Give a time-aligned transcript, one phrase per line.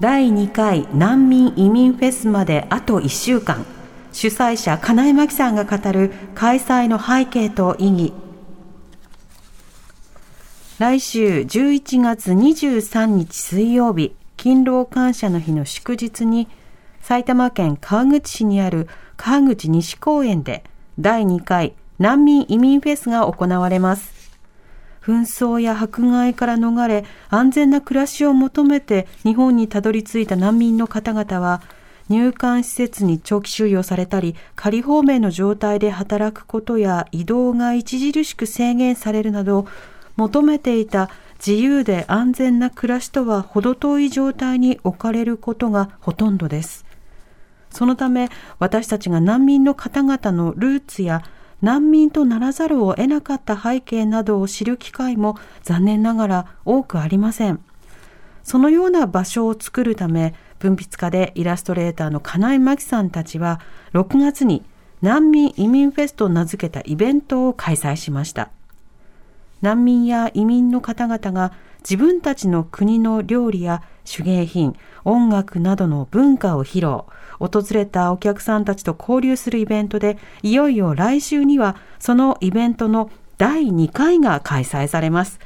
[0.00, 3.66] 第2回難民移民フェスまであと1週間。
[4.12, 8.12] 主催者金井真紀さんが語る開催の背景と意義。
[10.78, 16.46] 来週11月23日水曜日勤労感謝の日の祝日に
[17.00, 20.62] 埼玉県川口市にある川口西公園で
[21.00, 24.17] 第2回難民移民フェスが行われます。
[25.08, 31.62] 紛争や迫害から逃れ安全な暮らしを求めて日本にたどり着いた難民の方々は
[32.10, 39.66] 入管施設に長期収容されたり仮放免の状態で働くことや移動が著しく制限されるなど
[40.16, 46.84] 求めていた自由で安全な暮らしとは程遠い状態に置かれることがほとんどです。
[47.70, 48.28] そのため
[48.58, 51.22] 私たちが難民の方々のルーツや
[51.60, 57.60] 難民とならざるを得なかった背景などを知る機会も残念ながら多くありません。
[58.44, 63.60] そのような場所を作るため、文筆家でイラストレーターの金井真紀さんたちは、
[63.92, 64.64] 6月に
[65.02, 68.50] 難民移民フェスと名付けたイベントを開催しました。
[69.60, 77.04] 難民や移民の方々が自分たちの国の料理や手芸品、音楽などの文化を披露、
[77.38, 85.38] 訪れたお客さんたちと交流するイベントで、いよいよ来週にはそのイベントの第2回が開催されます。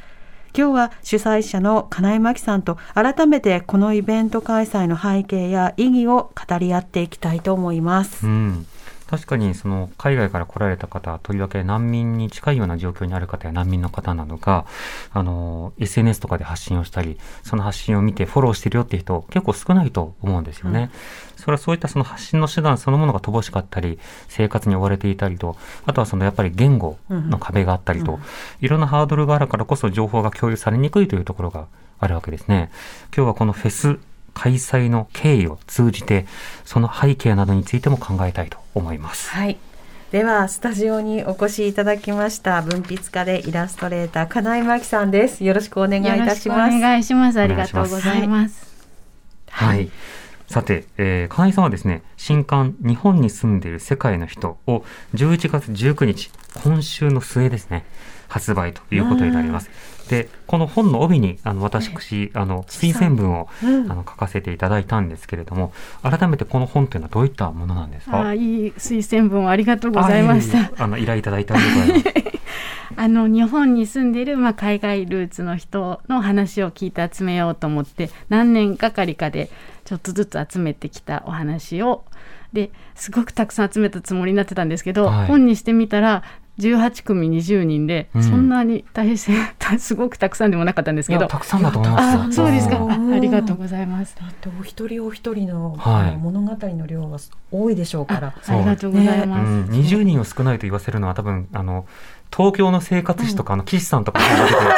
[0.57, 8.27] 今日は主催者の金井真紀さんと改めてこのイベント開催の背景や意義を語り合っていきたいと思います。
[8.27, 8.67] うん
[9.13, 14.65] 確かにその海外から来られた方、とりわけ難民に近いような状況にある方や難民の方などが、
[15.13, 20.91] あの、SNS とかで発信をしたり、その発信を見てフォローしてるよっていう人結構少ないと思うんですよね。
[21.43, 23.99] それはそういったその発信の手段そのものが乏しかったり、
[24.29, 28.21] 生活に追われていたりと、あとはそのやっぱり言語の壁があったりと、
[28.61, 31.67] いろんなハードルがあるからこそ情報が共有されにくいというところが
[31.99, 32.71] あるわけですね。
[33.15, 33.99] 今日はこのフェス
[34.35, 36.27] 開催の経緯を通じて、
[36.65, 39.31] その背景などについても考えたいと思います。
[39.31, 39.59] はい。
[40.13, 45.43] では、スタジオにお越しいただきました、文筆家でイラストレーター、金井真紀さんです。
[45.43, 46.49] よろしくお願いいたします。
[46.49, 47.41] よろしくお願いします。
[47.41, 48.73] ありがとうございます。
[49.49, 49.91] はい。
[50.53, 56.31] さて、えー、金井さんはですね、新刊、日本に住んでいる世界の人を11月19日、
[56.63, 57.87] 今週の末ですね、
[58.29, 59.71] 発売ということになります。
[60.11, 68.21] で、この本の帯に、あの、私、あの、推薦文を、うんあの、書かせていただいたんですけれども、改めてこの本というのはどういったものなんですか？
[68.21, 70.71] あーいい推薦文をありがとうございました。
[70.85, 72.42] あの、依頼いただいてありがとうございます。
[72.97, 79.51] あの日本に住んでいる、まあ、海外ルーツの人の話を聞いて集めようと思って何年がかりかで
[79.85, 82.05] ちょっとずつ集めてきたお話を。
[82.53, 85.27] ですごくたくさん集めたつもりになってたんですけど、はい。
[85.27, 86.23] 本にしてみたら
[86.59, 88.23] 18組20人で、うん。
[88.23, 89.17] そんなに大変
[89.79, 91.27] すごくたくさんでもなかったんですけど。
[91.27, 92.33] たくさんだと思います。
[92.33, 92.79] そうですか。
[92.79, 94.17] うんあありがとうございます。
[94.19, 96.17] だってお一人お一人の、はい。
[96.17, 97.19] 物語の量は
[97.51, 98.35] 多いでしょうから。
[98.47, 99.49] ありがとうございます。
[99.49, 101.87] うん、20人を少ないと言わせるのは多分、あの、
[102.35, 104.71] 東京の生活史とか、あの、岸さんとかが出てくる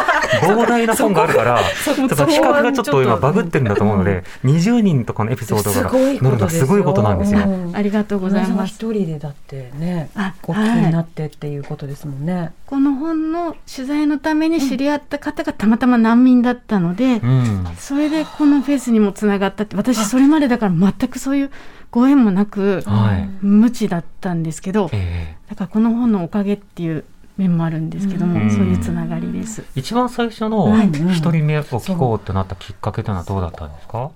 [0.42, 7.40] 膨大な本があるから、ちょっと比較がちょっと今バグってるんだと思うので、20人とかのエピソードが載るのはすごいことなんですよ。
[7.40, 8.74] うんありがとうございます。
[8.74, 12.52] 一人でだってね、あお聞きになってっていうことですもんね。
[12.66, 17.66] この本の取材のために知り合った方がたまたま難民だったので、うん。
[17.78, 21.50] それでこのフェスにもつながったって私それまでだから全くそういう
[21.90, 23.28] ご縁もなくはい。
[23.44, 27.04] 無知だったんですけどえだからこの本のおかげっていう
[27.36, 28.50] 面もあるんですけども、うん。
[28.50, 29.62] そういうつながりです。
[29.76, 30.88] え一番最初のはい。
[30.88, 34.10] 一人目を聞こうってなったきっかけというのはどうだったんですか？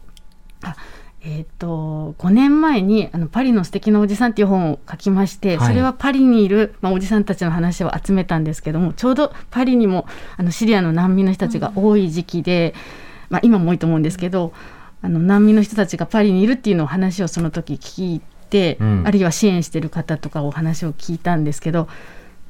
[1.20, 5.68] えー、と5年前にあの「パリの素敵なおじさん」っていう本を書きまして、はい。
[5.68, 10.06] それはパリにいる、まあ、おじさんたちの話を集めたんですけどもちょうどパリにも
[10.36, 12.72] あのシリアの難民の人たちが多い時期で、
[13.30, 14.52] まあ、今も多いと思うんですけど
[15.02, 19.02] あの難民の人たちがパリにいるっていうのを話をその時聞いて、うん。
[19.04, 21.88] あるいは支援してる方とかお話を聞いたんですけど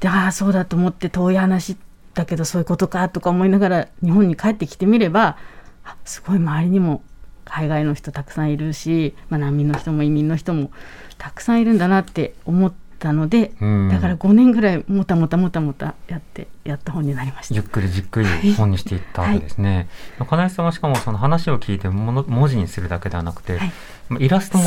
[0.01, 1.77] でああそうだと思って遠い話
[2.15, 5.37] だけどそういうことかとか思いながら日本に帰ってきてみれば
[5.85, 7.03] あすごい周りにも
[7.45, 10.71] 海外の人たくさんいるし、まあ、難民の人も移民の人も
[11.17, 17.55] たくさんいるんだなって思ったので、うんだから5年ぐらいもたもたもたもたやってやった本になりました。
[17.55, 19.89] ゆっくりじっくり本にしていったわけですね。
[20.29, 23.73] 金井さんはしかもその話を聞いてもの文字にするだけではなくて、はい
[24.09, 24.65] まあイラストも。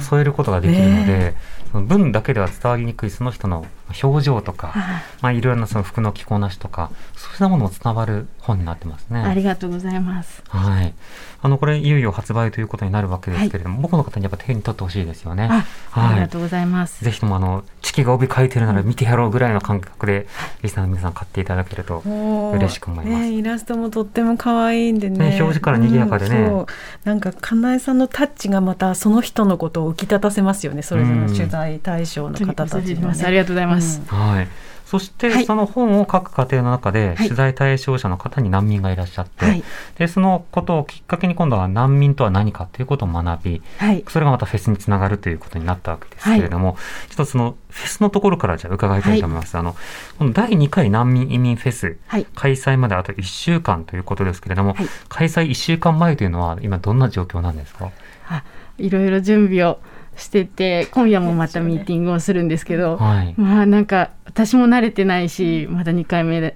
[0.00, 1.34] 添えることができるので、ね
[1.72, 3.66] その文だけでは伝わりにくいその人の
[4.02, 9.20] 表情とか、あまあ、いろいろなその服の着こなしとかそうしたものも伝わる本になってますね。
[9.20, 10.42] ありがとうございます。
[10.48, 10.94] はい。
[11.40, 15.48] あの、これ、いよいよ発売ということになるわけですけれども、僕の方にやっぱ手に取ってほしいですよね。
[15.50, 16.14] あ、あはい。
[16.16, 17.04] りがとうございます。
[17.04, 20.26] ぜひとも、あの、チキが帯書いてるなら見てやろうぐらいの感覚で、
[20.62, 23.18] リスナーの皆さん買っていただけると嬉しく思います。
[23.20, 26.66] ね、イラストもとっても可愛いんでねね表示から賑やかでねうん
[27.04, 33.77] なんかかなえさんのタッチがまたその人のことを浮き立たせますよねそれぞれの取材対象の方たちの、ねありがとうございます。
[34.08, 34.48] はい。
[34.86, 35.44] そして、はい。
[35.44, 37.16] その本を書く過程の中で、はい。
[37.16, 39.62] 取材対象者の方に難民がいらっしゃって、はい。
[39.98, 44.02] で、そのことをきっかけに今度は難民とは何かということを学び、はい。
[44.08, 46.78] それがまたフェスにつながるということになったわけですけれども、
[47.10, 49.58] ちょっとそのフェスのところからじゃあ伺いたいと思います。
[49.58, 49.76] あの、
[50.18, 52.26] この第2回難民移民フェス、はい。
[52.34, 54.86] 開催まであと1週間ということですけれども、はい。
[55.10, 57.90] 開催1週間前というのは今どんな状況なんですか？
[58.26, 58.42] あ、
[58.78, 59.80] いろいろ準備を
[60.18, 63.34] してて、今夜もまたミーティングをするんですけど、はい。
[63.36, 66.54] まあなんか私も慣れてないし、まだ2回目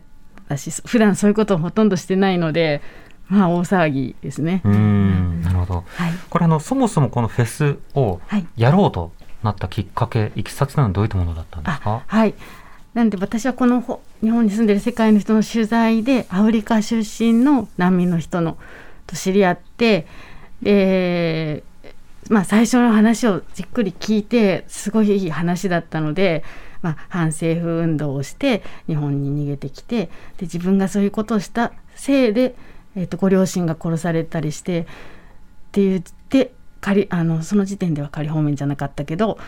[0.49, 2.83] だし、普段そういうことをほとんどしてないので、
[3.29, 4.69] まあ大騒ぎですねう。
[4.69, 5.85] ーん、なるほど。
[5.95, 6.13] はい。
[6.29, 8.47] これあの、そもそもこのフェスをはい。
[8.57, 9.13] やろうと
[9.43, 12.35] なったきっかけ、いきさつなのはどういったものだったんですあかはい。
[12.95, 18.59] なんで私はこのほ日本に住んでる世界の人の取材でアフリカ出身の難民の人の
[19.07, 20.07] と知り合って
[20.61, 21.65] で、
[22.31, 26.45] まあ、最初の話をじっくり聞いてすごいいい話だったので、
[26.81, 30.11] まあ、反政府運動をして日本に逃げてきてで
[30.43, 32.55] 自分がそういうことをしたせいで、
[32.97, 34.85] えっとご両親が殺されたりしてっ
[35.73, 39.39] て言って仮あのその時点では仮放免じゃなかったけど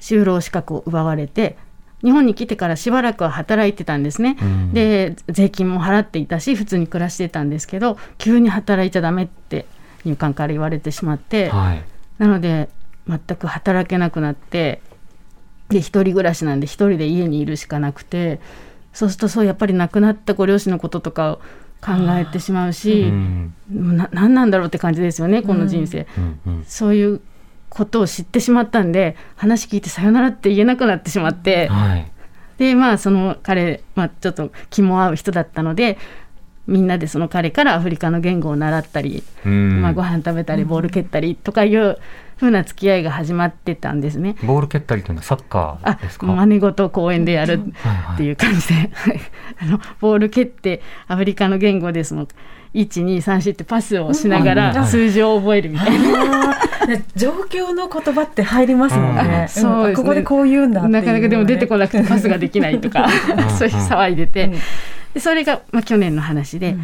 [0.00, 1.56] 就労資格を奪われて
[2.02, 4.36] 日本に来てからしばらくは働いてたんですね。
[4.40, 9.66] うんで税金も払っていたし普通に暮らしてたんですけど急に働いちゃダメって
[10.04, 11.84] 入管から言われてしまって、はい。
[12.18, 12.68] なので
[13.08, 14.82] 全く働けなくなって
[15.68, 18.40] で一人暮らしなんで一人で家にいるしかなくて
[18.92, 21.40] そうするとそうやっぱり亡くなったご両親のこととかを
[21.80, 23.54] 考えてしまううし、ん。
[23.70, 26.06] な何なんだろうって感じですよねこの人生。
[26.16, 26.64] うんうん。
[26.66, 27.20] そういう
[27.68, 32.10] ことを知ってしまったんで話聞いてさよならって言えなくなってしまって、はい。
[32.58, 35.98] でまあその彼、まあ、ちょっと気も合う人だったので
[36.68, 39.80] みんなでその彼からアフリカの言語を習ったり、うん。
[39.82, 41.96] まあ、ご飯食べたりボール蹴ったりとかいう
[42.38, 44.36] 風な付き合いが始まってたんですね。
[44.44, 46.26] ボール蹴ったりというのはサッカーあですか？
[46.26, 48.14] 真似事を公園でやるはいはい。
[48.14, 48.80] っていう感じで、は
[49.12, 49.20] い
[49.62, 52.28] あのボール蹴ってアフリカの言語でその
[52.74, 54.56] 1234ってパスをしながうん。
[54.74, 56.54] ら数字を覚えるみたいな。
[56.86, 59.40] ね状況の言葉って入りますもんね。
[59.42, 59.48] うん。
[59.48, 60.04] そうですね。
[60.04, 60.92] ここでこう言うんだっていう。
[60.92, 63.08] のがねなかなかでも出てこなくてパスができないとか
[63.58, 64.52] そういう騒いでて、
[65.14, 66.76] でそれが、まあ、去年の話で,、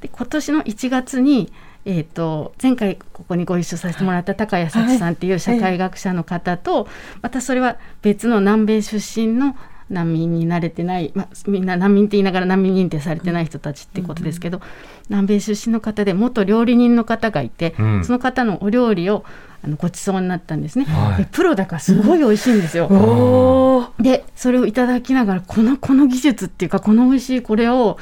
[0.00, 1.52] で今年の1月に、
[1.84, 6.88] えー、と前回ここにご一緒させてもらった高谷幸さんっていう社会学者の方と、
[7.20, 9.56] またそれは別の南米出身の
[9.92, 14.60] 難民に慣れてない、まあ、みんな難民って言いながら難民認定されてない人たちってことですけど、
[15.08, 18.04] 南米出身の方で元料理人の方がいて、うん。
[18.04, 19.24] その方のお料理を
[19.62, 20.86] あのごちそうになったんですね。
[20.86, 21.18] はい。
[21.18, 23.92] でプロだからすごい美味しいんですよ。
[24.00, 27.98] でそれをいただきながらこのこの技術っていうかこの美味しいこれを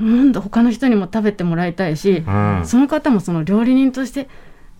[0.00, 2.62] うんと他の人にも食べてもらいたいし、うん。
[2.64, 4.28] その方もその料理人として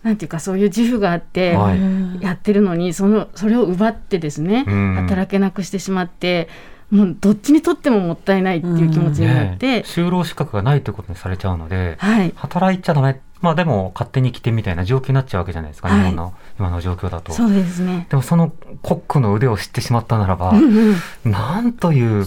[0.03, 2.23] なんていうかそういう自負があってはい。
[2.23, 4.95] やってるのにそのそれを奪ってですね、うん。
[4.95, 6.49] 働けなくしてしまって
[6.89, 12.33] もうどっちにとってももったいないっていう気持ちになっねて、就労資格がないということにされちゃうので、はい。
[12.35, 13.19] 働いちゃダメ。
[13.41, 15.99] まあでも勝手に来てみたいな状況になっちゃうわけじゃないですか、はい。
[15.99, 17.33] 日本の今の状況だと。
[17.33, 18.07] そうですね。
[18.09, 20.93] でもそのコックの腕を知ってしまったならば、うん
[21.25, 21.31] うん。
[21.31, 22.25] なんという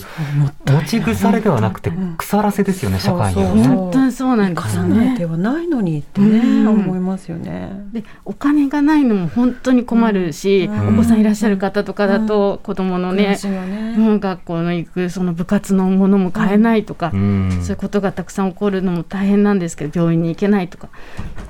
[0.66, 3.68] 持ち腐れではなくて腐らせですよね、社会にはね。
[3.68, 4.94] 本当にそうなんですよね。
[4.94, 6.68] 重ねてはないのにってね、うん。
[6.68, 7.70] 思いますよね。
[7.92, 10.94] でお金がないのも本当に困るし、うん。
[10.94, 13.94] お子さんいらっしゃる方とかだと、子供のねね。
[13.96, 17.58] もう学校の行くその部活のものも買えないとか、うん。
[17.62, 20.88] そういうことがたくさん起こるのも大変なんですけど病院に行けないとか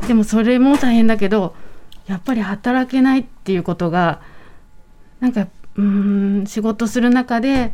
[0.07, 1.55] でもそれも大変だけど
[2.07, 4.21] やっぱり働けないっていうことが
[5.21, 7.73] なんかうーん仕事する中で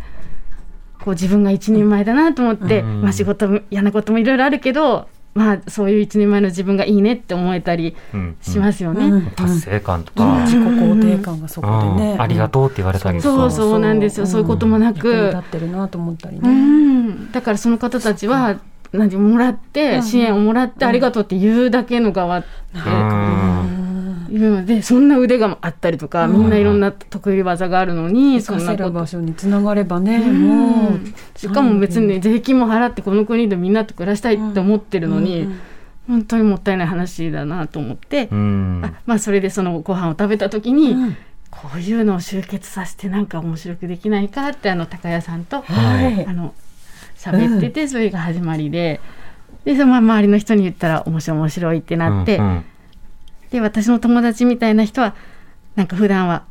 [1.07, 3.03] こう自分が一人前だなと思って、うん。
[3.03, 8.37] まあ、仕事も嫌なこともいろいろあるけど、まあ、そういう一人前の自分がいいねって思えたりうん。
[8.41, 9.07] しますよね。
[9.07, 9.27] うん。
[9.31, 10.29] 達成感とうん。
[10.29, 12.21] か、自己肯定感がそこでね、うん。
[12.23, 13.21] ありがとうって言われたり。
[13.21, 14.27] そうそうなんですよ。
[14.27, 15.09] そういうこともなく。
[15.09, 16.49] 役に立ってるなと思ったりうね。
[16.51, 18.59] ん、だからその方たちは
[18.93, 22.39] 何もらって支援をもらってありがとうって言うだけの側。
[22.39, 24.27] ってうん。
[24.31, 28.91] いいうのでそんな腕があったりとか、みんないろんな得意技があるのに、そんなこと。
[28.91, 31.15] 場所につながればね、うもうん。
[31.37, 35.61] しかも別に税金も払ってこの国でみんなと暮らしたいって思ってるのに、うん。
[36.09, 38.83] 本当にもったいない話だなと思って、うん。
[38.85, 41.17] あまあ、それでそのご飯を食べた時に、うん。
[41.51, 46.27] こういうのを集結させてなんか面白くできないかってあの高谷さんと、はい。
[46.27, 46.55] あの
[47.33, 49.01] 喋ってて、それが始まりで。
[49.65, 52.65] でそのまま周りの人に言ったら面白い面白いってなって、うんうん。
[53.51, 55.15] で私の友達みたいな人は
[55.75, 56.45] なんか普段は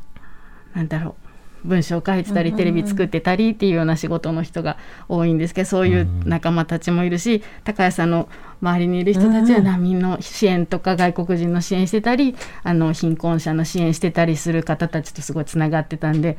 [0.74, 1.16] なんだろ
[1.64, 4.76] う文章を書いてたりテレビ作ってたりっていうような仕事の人が
[5.08, 8.28] 多いんですけどそういう仲間たちもいるし高谷さんの
[8.62, 16.38] 周りにいる人たちは難民の支援とか外国人の支援してたりあの貧困者の支援してたりする方たちとすごいつながってたんで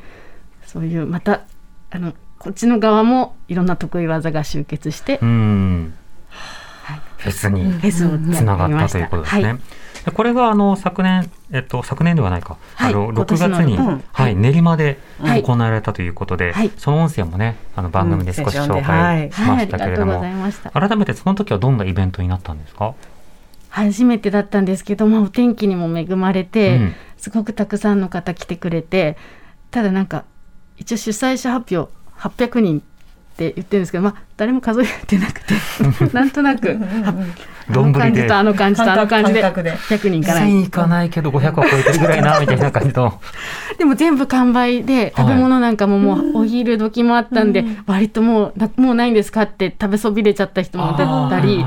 [0.64, 1.42] そういうまた
[1.90, 5.94] あのこっちの側もいろんな得意技が集結してうん。
[6.28, 7.00] はい。
[7.16, 9.44] フェスにつながったということですね。
[9.44, 9.58] はい
[10.04, 12.94] でこれがあの昨年、えっと、昨年ではないか、はい。
[12.94, 14.04] あの6今年の月に、うん。
[14.12, 15.42] はい、練馬ではい。
[15.42, 16.70] 行われたということで、はい。
[16.76, 20.12] その音声もね、あの番組で少し紹介しましたけれども。
[20.12, 20.88] うござい。
[20.88, 22.94] 改めてその時はどんなイベントになったんですか？
[23.70, 26.94] 初めてだったんですけど、まあ、お天気にも恵まれて、うん。
[27.18, 29.16] すごくたくさんの方来てくれて
[29.70, 30.24] ただなんか
[30.76, 32.82] 一応主催者発表800人っ
[33.36, 35.54] て言ってるんですけど、まあ、誰も数えてなくて
[36.12, 37.14] なんとなくあ
[37.70, 39.72] あの感じとあの感じとあの感じで感覚で。
[39.72, 40.48] 100人いかない。
[40.48, 43.20] 1000いかないけど500は超えてるぐらいな、みたいな感じの。
[43.76, 51.64] でも全部完売で食べ物なんかももうお昼時もあったんで、割ともうなもうないんですかって食べそびれちゃった人も出たり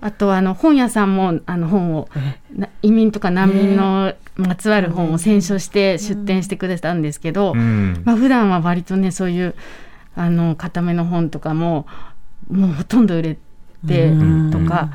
[0.00, 2.08] あとはあの本屋さんもあの本を
[2.56, 8.02] な移民とか難民のまつわる本を選書して出展してくれたんですけど、うん。
[8.04, 9.54] まあ普段は割とねそういう
[10.14, 11.86] あの固めの本とかも
[12.50, 13.38] もうほとんど売れ
[13.86, 14.50] てうん。
[14.50, 14.90] とか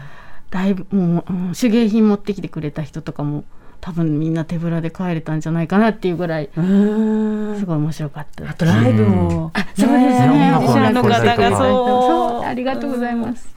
[0.51, 3.43] だいぶもう、うん手芸品持ってきてくれた人とかも
[3.81, 7.59] 多分みんな手ぶらで帰れたんじゃないかなっていうぐらいうん。
[7.59, 8.51] すごい面白かったです。
[8.51, 10.29] あとライブも、そうですね。
[10.29, 11.49] 音楽をね後ろの方が。
[11.49, 11.59] そう。
[11.59, 12.43] そう。
[12.45, 13.55] ありがとうございます。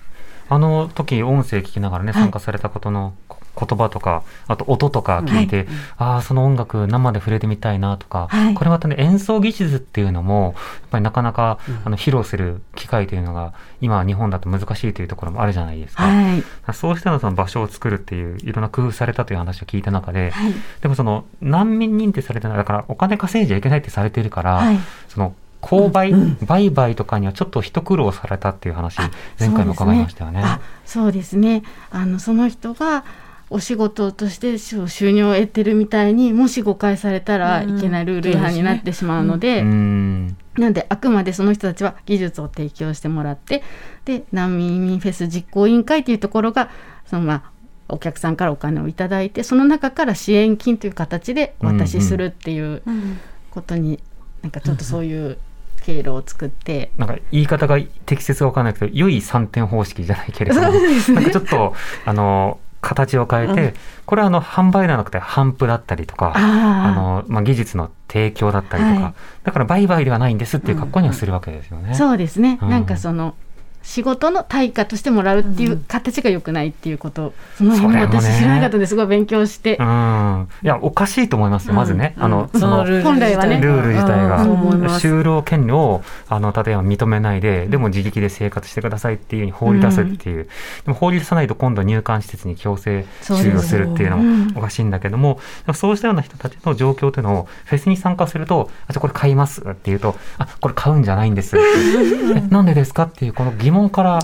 [0.50, 2.22] あの時音声聞きながらね、はい。
[2.22, 16.04] 参加されたことのこ言葉とか、あと音とか聞いて、ああ、その音楽生で触れてみたいなとか、はいこれまたね、演奏技術っていうのも、やっぱりなかなか、あの披露する機会というのが、今は日本だと難しいというところもあるじゃないですか。
[16.04, 16.44] はい。
[16.72, 20.52] そうしたのその場所を作るっていう、いろんな工夫されたという話を聞いた中で、はい。
[20.80, 26.12] でもその難民認定されてない、だからお金稼いじゃいけないってされてるから、はいその購買、
[26.46, 28.98] 売買とかにはちょっと一苦労されたっていう話、
[29.38, 30.40] 前回も伺いましたよね。
[30.44, 31.62] あそうですね。
[31.90, 33.04] あのその人が
[33.50, 43.62] お仕事として収入を得てるみたいにもし誤解されたらいけないルール違反になってしまうので、うんなんであくまでその人たちは技術を提供してもらって
[44.04, 46.70] で難民移民フェス実行委員会というところが
[47.06, 47.42] そのまあ
[47.88, 52.82] お客さんからお金をいただいてその中から支援金という形でお渡しするっていう
[53.50, 54.00] ことに、
[54.42, 55.38] なんかちょっとそういう
[55.82, 61.74] 経路を作って、なんか言い方が適切かわからないけど、良い3点方式じゃないけれども、なんかちょっと、
[62.04, 63.74] あの、形を変えて、
[64.06, 69.14] これはあの、販売ではなくて、販布だったりとか、ああの、まあ、技術の提供だったりとか、はい。
[69.44, 71.90] だから売買ではないんですっていう格好にはするわけですよね。
[71.90, 72.70] あそうですね、うん。
[72.70, 73.34] なんかその
[73.82, 78.20] 仕事の対価としてもらうっていう形が良くないっていうこと、その辺もそれもね。
[78.20, 78.96] 私知らなかったんです。
[78.96, 79.76] ごい勉強して。
[79.76, 80.48] う、ん。
[80.62, 82.14] いや、おかしいと思いますよ、まずね。
[82.18, 84.44] あの、その、ル本来はねール自体が。
[84.98, 90.50] 就労権利をあの例えば認めないで、でも自力で生活してくださいっていうふうに放り出すっていう、で
[90.86, 95.40] も放り出さないと今度は入管施設に強制収容するっていうのうんもおかしいんだけども、
[95.74, 101.56] そうしたような人たちの状況というのをフェスに参加すると、あ、じゃあこれ買いますって言うと、あ、これ買うんじゃないんです
[102.36, 104.18] えなんでですかっていうこの疑問から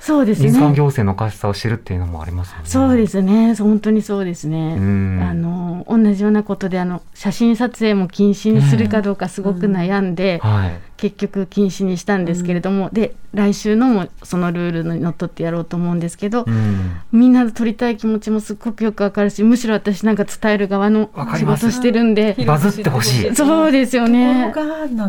[0.00, 2.62] そうですね民間行政のおかしさを知るっていうのもありますよね。
[2.66, 10.80] そうですね本当にそうですね、うんあの同じようなことであの写真撮影も禁止にするかどうかすごく悩んで、はい。
[10.96, 17.00] 結局禁止にしたんですけれども、で来週のもそのルールにのっとってやろうと思うんですけど、うん。
[17.12, 23.34] みんなで撮りたい気持ちもすっごくよくわかるしむしろ私なんか伝える側の仕わかります事してるんでバズってほしい。
[23.34, 24.52] そうですよね。
[24.54, 25.06] そうな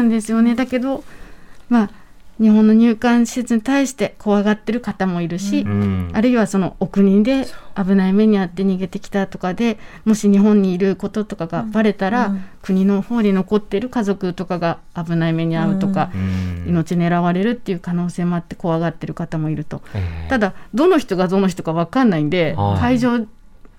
[0.00, 1.02] んですよねだけど
[1.68, 1.90] まあ
[2.40, 6.10] 日本の入管施設に対して怖がってる方もいるし、うん。
[6.12, 12.44] あるいはそのお国で危ない目に遭って逃げてきたとかでもし日本にいることとかがバレたら、うん。
[12.62, 16.64] 国の方に残ってる家族とかが危ない目に遭うとか、うん。
[16.68, 19.82] 命狙われるっていう可能性もあって怖がってる方もいると。
[19.94, 20.28] ええ。
[20.28, 22.80] ただどの人がどの人か分かんないんで、はい。
[22.80, 23.26] 会場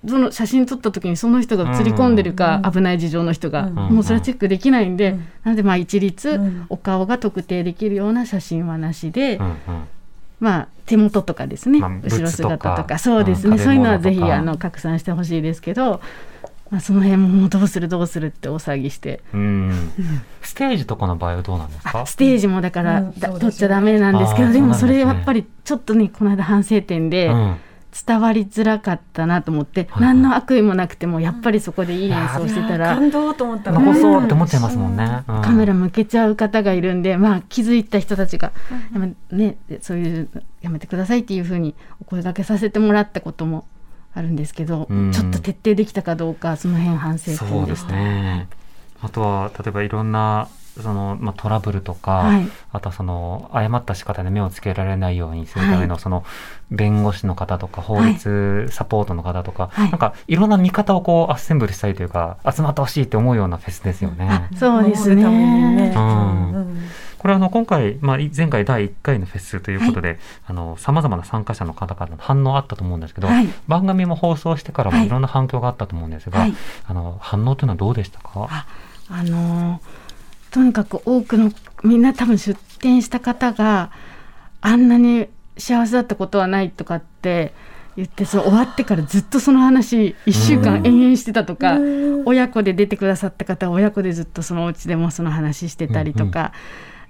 [0.06, 3.74] その写真撮った時にその人が映り込んでるか、危ない事情の人が、うん。
[3.74, 5.18] もうそれはチェックできないんで、うん。
[5.42, 6.66] なのでまあ一律、うん。
[6.68, 9.56] お顔が特定できるような写真はなしで、うんうん。
[10.38, 12.98] まあ、手元とかですね、まあ後ろ姿とか。
[12.98, 13.58] そうですね、うん。
[13.58, 16.00] そういうのはぜひあの拡散してほしいですけど、
[16.70, 19.20] まあ、その辺ももうどうするどうするって大騒ぎして。
[19.34, 19.90] うん。
[20.42, 22.06] ステージとかの場合はどうなんですか？
[22.06, 23.12] ステージもだから、うん。
[23.14, 24.74] 取っちゃダメなんですけどでですね。
[24.74, 27.56] それやっぱりちょっとねこの間反省点でうん
[28.06, 32.94] 伝わりづらかったなと思って、はい何の悪意もなくてもやっぱりそこでいい演奏してたら。
[32.94, 35.24] 感動と思ったら残そううんって思っちゃいますもんね。
[35.26, 38.52] うんカメラ向けちゃう方がいるんで、まあ、気づいた人たちが、
[38.92, 40.28] やめね、そういう
[40.60, 43.66] やめてくださいっていうふうにお声掛けさせてもらったことも
[44.14, 47.92] あるんですけど、うんちょっと徹底できたかどうかその辺反省そうで点ですした。
[47.94, 48.48] ね。
[49.00, 50.48] あとは例えばいろんな
[50.82, 52.48] そのまあトラブルとか、はい。
[52.72, 56.24] あとはその誤った仕方で目をつけられないようにするための、はその
[56.70, 59.90] 弁護士の方とか法律サポートの方とか、はい。
[59.90, 64.48] なんかいろんな見方をこうアッセンブルしたいというか集まってほしいって思うようなフェスですよね。
[64.56, 65.24] そうですね。
[65.24, 66.52] うん。
[66.54, 66.88] うん。
[67.18, 73.48] これはあの今回、まあ、い前回第1回のフェスということで、あの様々な参加者の方からの反応あったと思うんですけど、はい。
[73.66, 75.06] 番組も放送してからもはい。
[75.06, 76.54] いろんな反響があったと思うんですが、はい。
[76.86, 78.46] あの反応というのはどうでしたか？
[78.48, 78.66] あ
[79.10, 80.07] あのー
[80.50, 81.52] とにかく多くの
[81.82, 83.90] みんな多分出店した方が
[84.60, 87.52] あんなに幸せだったことはないとかって
[87.96, 91.78] 言ってその終わってからずっとその話1週間延々してたとか、
[92.26, 96.52] 親子で出てくださった方は親子でずっとそのお家でもその話してたりとか、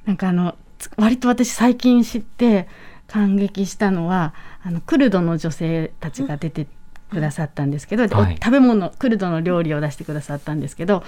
[0.06, 2.68] なんかあのつ割と私最近知って
[3.06, 6.66] 感激したのはあのクルドの女性たちが出て
[7.10, 11.04] くださったんですけど、食べ物クルドの料理を出してくださったんですけど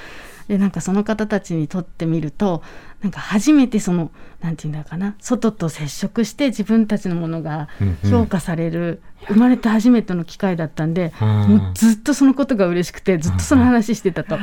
[0.50, 2.64] でなんかその方たちにとってみると
[3.02, 8.10] なんか初めてそのなんていうんだかな外と接触して自分たちのものがうんうん。
[8.10, 11.28] 評価される、生まれて初めての機会だったんで、うん。
[11.28, 14.38] もうずっとそのことが嬉しくてずっとその話してたと。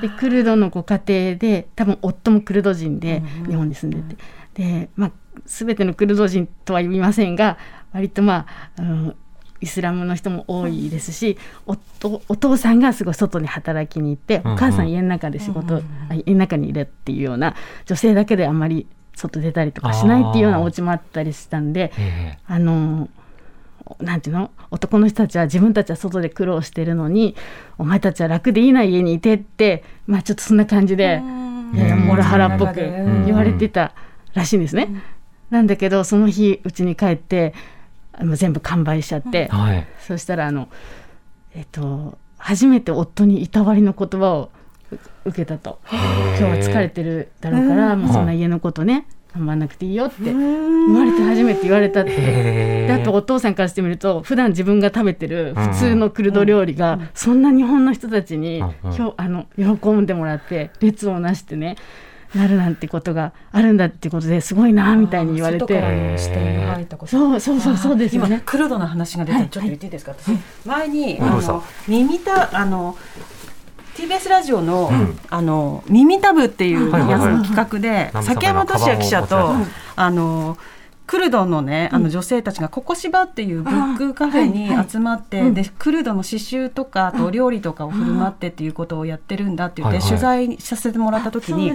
[0.00, 4.22] でクルドのご家庭で多分夫もクルド人で日本に住んでて、
[4.54, 5.12] で、まあ、
[5.44, 7.58] 全てのクルド人とは言いませんが
[7.92, 8.46] 割とま
[8.78, 9.16] あ、うん
[9.62, 14.52] イスラムの人も多いですし、夫お父さんがすごい外に働きに行って、うんうん。
[14.54, 15.76] お母さん家の中で仕事、
[16.10, 17.54] あ家の中にいるっていうような
[17.86, 23.08] 女性だけであんまり外出たりとかしないっていうようなお家もあったりしたんでえあの
[24.00, 24.50] なんていうの？
[24.70, 27.36] 男の人たちは自分たちは外で苦労してるのに
[27.78, 31.20] お前たちは楽でいいな家にいてってまあちょっとそんな感じで
[31.74, 33.26] いやいやモラハラっぽくうん。
[33.26, 33.92] 言われてた
[34.34, 34.88] らしいんですね。
[35.50, 37.52] なんだけどその日うちに帰って
[38.34, 39.86] 全部完売しちゃって、えはい。
[40.00, 40.68] そしたらあの
[41.54, 44.50] えっと初めて夫にいたわりの言葉を
[44.90, 45.80] う受けたと。
[45.90, 46.00] 今
[46.36, 52.10] 日は疲れてるだろうから、もうそんな家のことね頑張んなくていいよって生まれて初めて言われたって。
[52.16, 58.74] へであとお父さんからしてみると普段自分が食べてる普通のクルド料理がそんな日本の人たちにうん。
[58.84, 58.92] うん。
[58.92, 61.76] ひょあの喜んでもらって列をなしてね
[62.34, 67.10] なるなんてことがあるんだってことですごいなみたいに言われ外からての視点が入ったこと。
[67.10, 68.42] そうそうそうそうですよ今ね。
[68.44, 69.38] クルドの話が出た。
[69.38, 70.32] らちょっと言っていいですか、私。
[70.64, 72.96] 前にあの耳たあの
[73.94, 75.18] TBS ラジオの,、ん。
[75.28, 77.20] あの耳たぶっていうはいはいはい。
[77.20, 78.22] やつの企画で、うん。
[78.22, 79.54] 崎山俊也記者と、
[79.96, 80.56] あの
[81.12, 91.72] クルドのねあの女性たちがココシバっていうブックカフェに集まって、でクルドの刺繍とかあとお料理とかを振る舞ってっていうことをやってるんだって言って、はいはい取材させてもらった時に、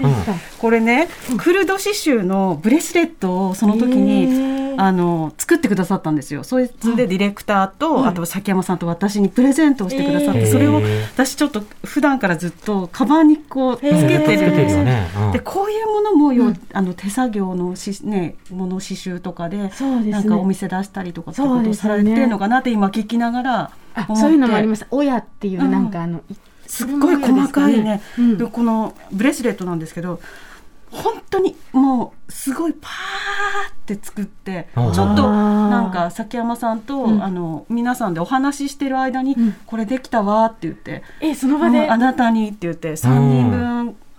[0.59, 6.43] これね、クルド刺繍のブレスレットをその時に、あの作ってくださったんですよ。
[6.43, 10.81] それでディレクターと、あと崎山さんと私にプレゼントをしてくださって、それを
[11.15, 14.83] 私ちょっと普段からずっとカバンにこうつけてるんですよ。
[14.83, 15.07] ね。
[15.17, 15.31] うん。
[15.31, 19.71] でこういうものもよ、あの手作業のし、ね、もの刺繍とかでね。
[20.09, 24.13] なんかお店出したりとかってそうことをされてるのかなって今聞きながら思って。
[24.13, 26.21] あそういうのもありました親っていうなんかあの、
[26.65, 30.19] すっごい細かいね、うんでこのブレスレットなんですけど
[30.91, 37.23] 本当にもうすごいパーって作ってちうんょっとなんか崎山さんと、うん。
[37.23, 39.55] あの皆さんでお話ししてる間に、うん。
[39.65, 43.66] これできたわって言って、えその場で、うんあなたにって言って3人分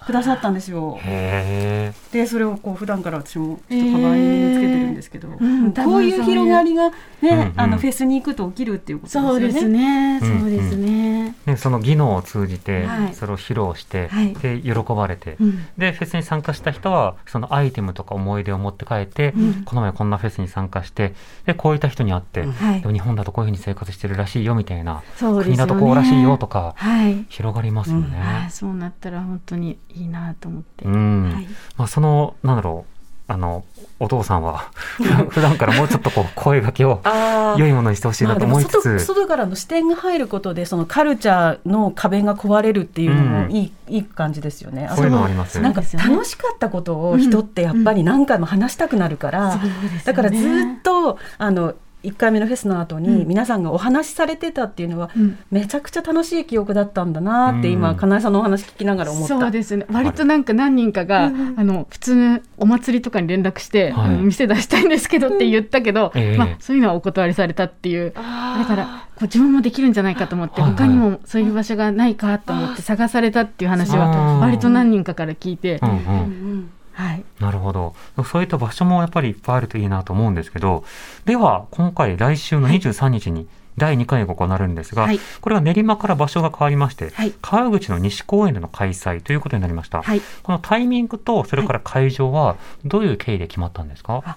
[0.09, 0.99] くださったんですよ。
[1.03, 5.75] へでそれをこう普段から私もちょっとカバンにつけてるんですけど、ん。
[5.75, 7.53] こういう広がりがね、うんうん。
[7.57, 9.29] あのフェスに行くと起きるっていうことですよね。
[9.29, 13.15] そうですね、うんそうですね、ね、その技能を通じてはい。
[13.15, 14.33] それを披露して、はい。
[14.33, 15.67] で喜ばれて、うん。
[15.77, 19.65] でフェスに参加した人はそのアイテムとか思い出を持って帰って、うん。
[19.65, 21.13] この前こんなフェスに参加して
[21.45, 22.81] でこういった人に会って、はい。
[22.81, 25.57] でも日本だとこういうふうに生活してるらしいよみたいな、そうですよね。
[25.57, 27.27] 国だとこうらしいよとかはい。
[27.29, 28.19] 広がりますよね。
[28.19, 30.85] はい、そうなったら本当にいいなと思って。
[30.85, 31.33] うん。
[31.33, 31.47] はい。
[31.77, 32.99] まあ、そのなんだろう。
[33.31, 33.63] あの
[34.01, 34.71] お父さんは
[35.29, 37.03] 普段からもうちょっとこう声掛けを
[37.59, 44.89] 良いものにしてほしいなと思いつつ、ま外外からの視点が入ることでそのカルチャーの壁が壊れるっていうのもいい,、いい感じですよね。
[44.91, 50.03] あそういうのありますなんか楽しかったことを人ってやっぱり何回も話したくなるから、そうですよね。
[50.07, 53.29] だからずっとあの1回目のフェスの後にうん。
[53.29, 55.39] 皆さんがお話しされてたっていうのは、うん。
[55.51, 57.97] めちゃくちゃ楽しい記憶だったんだなって今、うん。
[57.97, 59.39] かなえさんのお話聞きながら思った。
[59.39, 59.87] そうですね。
[59.91, 66.39] 割となんか何人かが、あの普通のお祭りとかに連絡して、店出したいんですけどって言ったけど、ええ。
[66.39, 68.13] まあ、そういうのはお断りされたっていう。
[68.13, 75.97] だからこう自分もできるんじゃないかと思って他にもそういう場所がないかと思って探されたっていう話は割と何人かから聞いて、うんうん。
[75.97, 76.15] うんう
[76.55, 77.95] んはい、なるほど。
[78.25, 80.85] そういった場所もやっぱりいっぱいあるといいなと思うんですけど、
[81.27, 85.21] では、今回来週の23日に第2回が行われるんですが、はい。
[85.41, 87.33] これは練馬から場所が変わりまして、はい。
[87.41, 90.03] 川口の西公園での開催ということになりました。
[90.03, 94.37] はい、このタイミングと、それから会場は、どういう経緯で決まったんですか、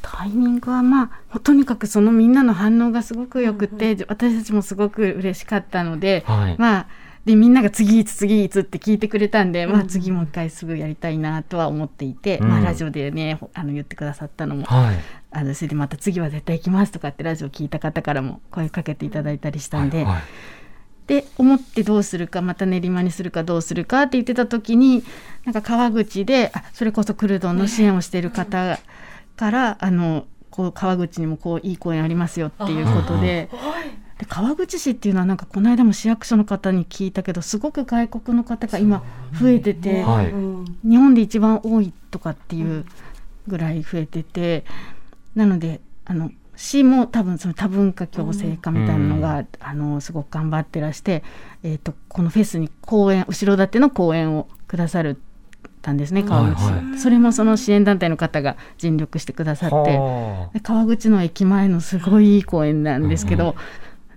[0.00, 6.56] タイミングはまあとにかくそのみんなの反応がすごくよくて、私たちもすごく嬉しかったので、はい。
[6.58, 6.86] まあ
[7.26, 14.96] でみんなが次いつ次いつって聞いてくれたんで、まあ、次もう一回すぐやりたいなとは思っていて、うんまあ、ラジオでねあの言ってくださったのもはい。
[15.32, 20.22] あのそれでまた次は絶対行きますとかってラジオ聞いた方からも声かけていただいたりしたんで、はいはい
[21.06, 25.04] で思ってどうするかまた練馬にするかどうするかって言ってた時に
[25.44, 28.80] なんか川口であそれこそクルドンの支援をしている方
[29.36, 33.48] から、あのこう川口にもこういい公園ありますよっていうことで。
[34.18, 39.02] で川口市っていうのはなんかこの間も市役所の方に聞いたけどすごく外国の方が今
[39.38, 40.30] 増えてて、はい。
[40.30, 40.64] うん。
[40.84, 42.86] 日本で一番多いとかっていう
[43.46, 44.64] ぐらい増えてて、
[45.34, 51.22] なのであの市も多分その多文化共生化みたいなのが、あのすごく頑張ってらして、
[51.62, 55.20] えー、とこのフェスに公演後ろ盾の公演をくださる
[55.82, 56.60] たんですね川口。
[56.60, 56.92] 市、はい。
[56.92, 60.60] はそれもその支援団体の方が尽力してくださって。
[60.62, 63.56] 川口の駅前のすごいいい公園なんですけど、で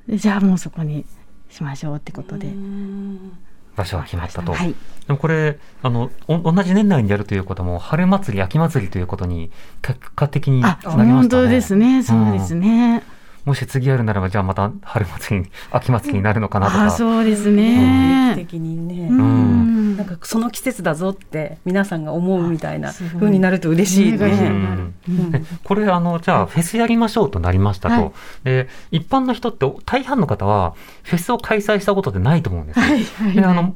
[0.09, 1.05] じゃあもうそこに
[1.49, 2.47] しましょうってことで。
[2.47, 4.53] あ場所が決まったと。
[4.53, 4.75] はい、
[5.07, 11.41] でもこれあのお同じ年内にやるということも春祭り秋祭りということに結果的にあつながりましたね。
[11.41, 13.03] 本当ですねそうですね。
[13.49, 16.85] もし次やるならばじゃあまた春祭り秋祭りになるのかなとか。
[16.85, 18.33] あそうです定ね。
[18.35, 19.97] 期的にね、うん。
[19.97, 23.13] なんかその季節だぞって皆さんが思うみたいなすごい。
[23.13, 24.27] 風になると嬉しいね。
[24.27, 24.93] うん。
[25.33, 28.11] えこれあのじゃあフェスやりましょうとなりましたと、はい。
[28.43, 32.85] で一般の人って大半の方はフェスを開催したことってないと思うんですよ。
[32.85, 33.33] はいはい。
[33.33, 33.73] であの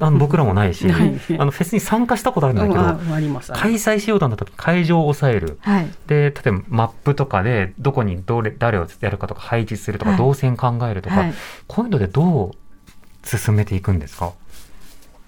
[0.00, 1.20] あの僕らもないし、はい。
[1.38, 3.54] あのフェスに参加したことあるんだけど。
[3.54, 5.58] 開催しようとなった時会場を抑える。
[5.60, 5.88] はい。
[6.06, 10.18] で例えばマップとかでどこにどれ誰をやるかとか配置するとか、はい。
[10.18, 11.34] 動線考えるとか、はい。
[11.66, 14.32] こういうのでどう進めていくんですか、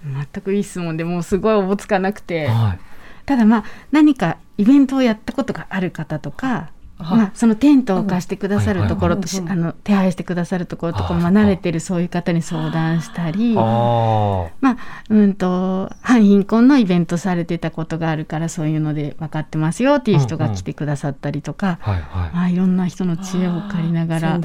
[0.04, 2.46] 全くいい質問でもうすごいおぼつかなくて。
[2.46, 2.78] はい。
[3.24, 6.70] ただまあ何かイベントをやったことがある方とか。
[6.98, 14.76] まあ、そのテントを貸してくださるところとあの手配してくださるところとか、まあ、慣れてるそういう方に相談したり、あまあ、
[15.10, 24.38] うんと、反貧困のイベントされてたことがあるから、そういうので分かってますよっていう人が来てくださったりとか、あはいはい、まあ、いろんな人の知恵を借りながら。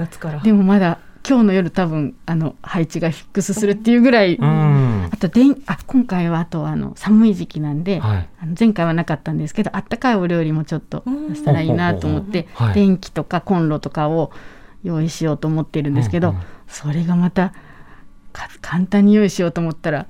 [0.44, 5.10] でもまだ今日の夜多分、あの、配置がフィックスするっていうぐらい、うん。
[5.12, 8.30] あと電、あ、今回はあと、あの、寒い時期なんで、はい。
[8.42, 11.04] あの前回はなかったんですけど、あったかいお料理もちょっと
[11.34, 14.32] したらいいなと思ってほうほうほうはい、電気とかコンロとかを
[14.84, 16.42] 用意しようと思ってるんですけど、うんうん。
[16.68, 17.54] それがまた
[18.34, 20.08] か簡単に用意しようと思ったら、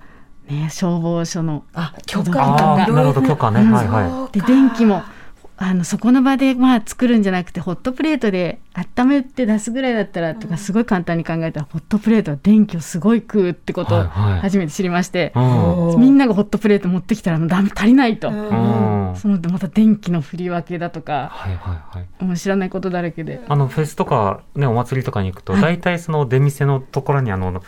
[0.50, 3.72] ね、消防署のあ、許可可ああなるほど許可ね、うん。
[3.72, 4.40] はいはい。
[4.40, 5.04] で電気も
[5.64, 16.02] あのそこの場でまあ作るんじゃなくてホットプレートで温めて出すぐらいだったらとかすごい簡単に考えたらホットプレートは電気をすごい食うってことを初めて知りまして、うん。
[16.02, 19.14] みんながホットプレート持ってきたらもう足りないと、うん。
[19.16, 22.24] そのまた電気の振り分けだとかはいはいはい。
[22.24, 23.40] もう知らないことだらけで。
[23.48, 25.62] あのフェスとかねお祭りとかに行くと、はい。
[25.62, 27.62] 大体その出店のところにあの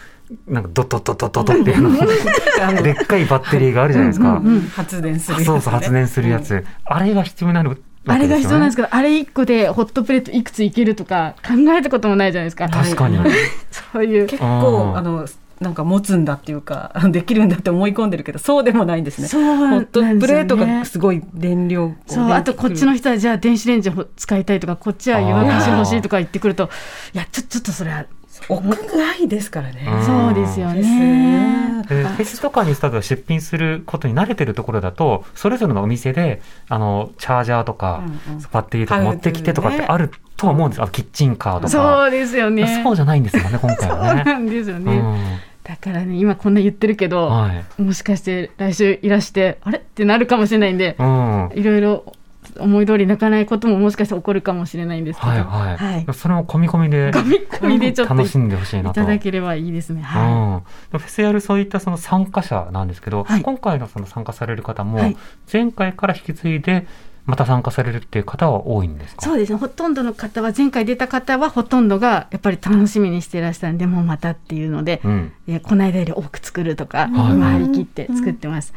[0.47, 2.83] なんかドッドッドッドッドッドっていうの。
[2.83, 5.45] でっかいバッテリーがあるじゃないですか、うんうん発電するやつね。
[5.45, 12.67] そうそう発電するやつ、あれが必要になるわあれが必要なんですけど、あれ1個でホットプレートいくついけるとか考えたこともないじゃないですか。
[12.69, 13.17] 確かに、
[13.71, 14.27] そういう。
[14.27, 15.25] 結構あの
[15.63, 19.27] なんか持つんだっていうか できるんだって思い込んでるけどそうでもないんですね。
[19.27, 20.09] そうなんですよね。
[20.11, 26.69] ホットプレートがすごい電量こそうあとこっちの人はじゃあ電子レンジを使いたいとかこっちは湯沸かし欲しいとか言ってくると
[27.13, 28.05] いやちょちょっとそれは
[28.49, 29.87] 屋外ですからね。
[29.87, 31.83] うんそうですよね。
[31.87, 42.81] フェスとかに例えば出品することに慣れてるところだとそれぞれのお店であのチャージャーとか、うんうんバッテリーとか持ってきてとかってあるとは思うんですあとキッチンカーとかそうですよね。
[42.83, 44.23] そうじゃないんですよね今回そうはね。
[44.23, 44.97] なんですよね。
[44.97, 45.17] うん
[45.63, 47.81] だからね今こんな言ってるけど、はい。
[47.81, 49.79] もしかして来週いらしてあれ？
[49.79, 51.43] ってなるかもしれないんでう、ん。
[51.45, 52.13] はいいろいろ
[52.59, 55.77] 思い通り泣かないことももしかして起こるかもしれないんですけど、はい。
[55.77, 56.13] はい。
[56.13, 59.01] それも込み込みで込み込みでちょっと楽しんでほしいいなと。
[59.01, 60.01] ただければいいですね。
[60.01, 60.61] は
[60.93, 63.41] うん、フェスやるそういったその参加者なんですけど、はい。
[63.41, 65.17] 今回のその参加される方も、はい。
[65.51, 66.85] 前回から引き継いで
[67.25, 69.57] また参加されるっていう方は多いんですそうですね。
[69.57, 77.09] ほとんどの方は前回出た方はほとんどがやっぱり楽しみにしていらしたんでもうまたっていうので、うん、えこの間より多く作るとか、はい。
[77.09, 78.73] 今張り切って作ってます。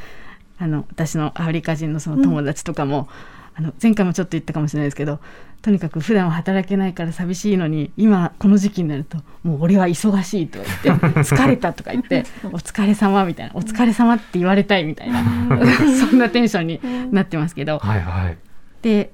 [0.59, 3.09] あの私のアフリカ人のその友達とかも、
[3.59, 5.19] あの前回もちょっと言ったかもしれないですけど
[5.63, 15.25] とにかく普段は働けないから寂しいのに今この時期になるともう俺は忙しいと言って 疲れたとか言ってお疲れ様みたいなお疲れ様って言われたいみたいな
[15.99, 17.79] そんなテンションになってますけど。
[17.79, 18.39] はいはい。
[18.83, 19.13] で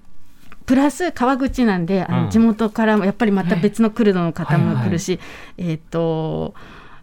[0.67, 2.25] プラス川口なんであうん。
[2.25, 5.19] の地元からもやっぱりまた別のクルドの方も来るし、
[5.59, 6.55] えっ、と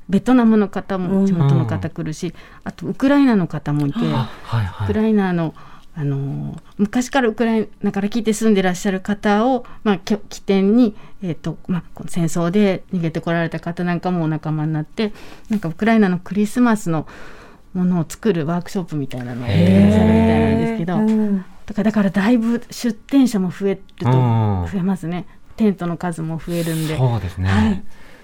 [0.08, 4.88] ベトナムの方も地元の方来るし、あとウクライナの方もいて、あはいはい。
[4.88, 5.54] ウクライナの
[6.00, 15.12] あの昔からウクライナから来て住んでらっしゃる方を、まあ、起点に、えーとまあ、戦争で逃げてこられた方なんかもお仲間になって
[15.50, 17.06] なんかウクライナのクリスマスの
[17.74, 20.96] ものを作るワークショップみたいなのをやってらっしゃるみたいなんですけど。
[20.96, 25.28] うんだからだからだいぶ出店者も増えるとうん増えますね。
[25.56, 26.98] テントの数も増えるんで。
[26.98, 27.84] そうですね、はい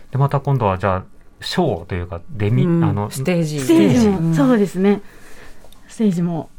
[0.10, 1.06] でまた今度はじゃあ
[1.42, 5.04] ショーというかデミ、うんあのステージステージも、うんそうですね。
[5.88, 6.50] ステージも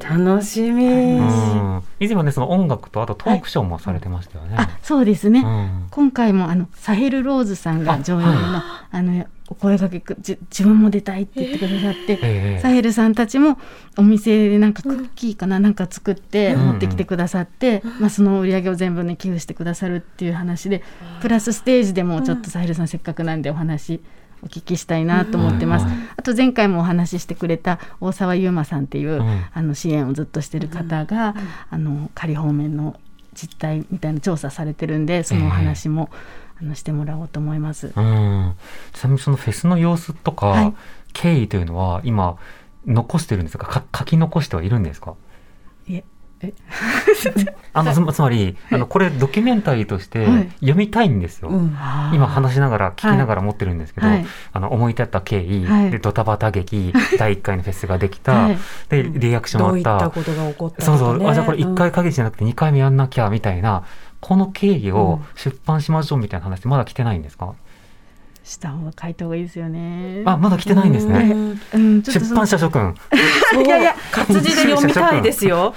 [0.00, 1.82] 楽しみ、うん。
[2.00, 5.40] 以前はねその音楽とあとトークショーもされてましたよね、あそうですね。
[5.40, 5.86] うん。
[5.90, 13.58] 今回もあのサヘルローズさんが上演のあ,、のお声掛け自分も出たいって言ってくださって、ええサヘルさんたちも
[13.96, 16.66] お店でなんかクッキーかな、なんか作ってうん。
[16.66, 20.82] 持ってきてくださって、まあ、その売り上げを全部ね寄付してくださるっていう話で
[21.20, 24.02] プラスステージでもちょっとサヘルさんせっかくなんでお話
[24.44, 25.86] お聞きしたいなと思ってます。
[25.86, 29.44] はいはいあと前回もお話ししてくれた大沢優馬さんっていう、うん。
[29.52, 31.34] あの支援をずっとしてる方が、
[31.68, 32.98] あの仮方面の
[33.34, 36.08] 実態みたいな調査されてるんでそのお話も、
[36.58, 37.88] あのしてもらおうと思います。
[37.88, 38.54] うん、
[38.94, 40.74] ちなみにそのフェスの様子とか、はい。
[41.12, 42.36] 経緯というのは今
[42.86, 43.66] 残してるんですか？
[43.66, 45.10] か書き残してはいるんですか？
[45.12, 45.23] ええ
[47.72, 50.48] あの つまりあのこれドキュメンタリーとしてはい。
[50.60, 51.76] 読みたいんですよ、うん。
[52.12, 54.26] 今話しながら聞きながら持ってるんですけど、はい。
[54.52, 55.90] あの思い立った経緯、はい。
[55.90, 58.58] でドタバタ劇第1回のフェスができた、はい。
[58.88, 63.84] でリアクションどういっあったたことが起こったそうそう、あじゃあこれ1回限りじゃなくて2回目やんなきゃみたいな
[64.20, 67.54] この経緯を出版しましょうみたいな話まだ来てないんですか、
[68.44, 70.22] した方が書いた方がいいですよね。
[70.26, 71.34] あまだ来てないんですね、
[71.72, 72.94] 出版社諸君、
[73.52, 73.64] そう
[74.12, 75.74] 活字で読みたいですよ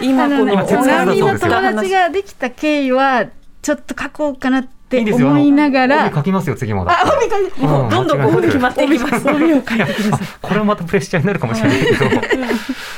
[0.00, 3.24] うん今このあのね、手伝いだ波の友達ができた経緯は
[3.62, 10.28] ちょっと書こうかなって思いながら帯書きますよ次もだあ帯書いてうんどんどん帯決まっていきます帯を書いてください。
[10.42, 12.10] これはまたプレッシャーになるかもしれないけど、い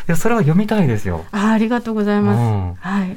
[0.09, 1.25] やそれは読みたいですよ。
[1.31, 2.39] あありがとうございます。
[2.39, 3.17] うんはい。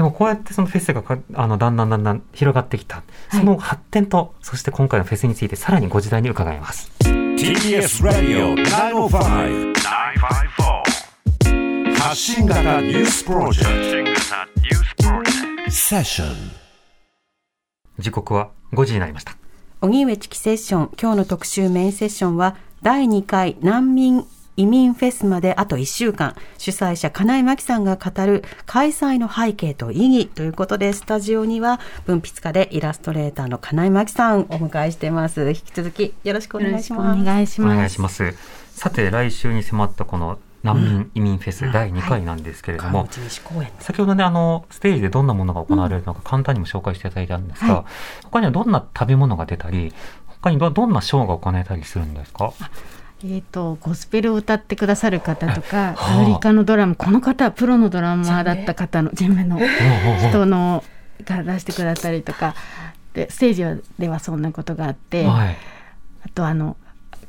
[0.00, 6.90] でもこうやってそのフェスがかあのだんだんだんだん広がってきた、その発展とそして今回のフェスについてさらにご時代に伺います。
[7.02, 9.74] TBS ラディオ905
[11.84, 14.20] 954発信型ニュースプロジェク
[15.66, 15.70] ト。
[15.70, 16.34] セッション
[17.98, 19.36] 時刻は5時になりました。
[19.82, 20.90] 荻上チキセッション。
[20.98, 24.24] 今日の特集メインセッションは第2回難民
[24.60, 26.36] 移民フェスまであと1週間。
[26.58, 35.48] 主催者金井真紀さんが語る開催の背景と意義ということでスタジオには文筆家でイラストレーターの金井真紀さんをお迎えしています。
[35.48, 37.20] 引き続きよろしくお願いします。
[37.20, 37.76] お願いします。
[37.76, 37.90] 願い。
[37.90, 38.34] します。
[38.74, 43.08] さて来週に迫ったこの難民移民フェス第2回なんですけれども、
[43.78, 47.84] 先ほどね、あの、ステージでどんなものが行われるのか簡単にも紹介していただいたんですが、はい。
[48.24, 49.94] 他にはどんな食べ物が出たり、
[50.26, 52.52] 他にどどんなショーが行われたりするんですか？
[53.22, 56.20] えー、とゴスペルを歌ってくださる方とか、はあ。
[56.20, 59.58] アフリカのドラムこの方はプロのドラマーだった方の全面の
[60.28, 60.82] 人の
[61.24, 62.54] が出してくださったりとか。
[63.12, 65.56] でステージではそんなことがあって、はい。
[66.24, 66.76] あとあの